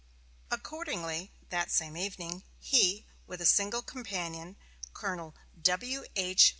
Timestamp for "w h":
5.61-6.49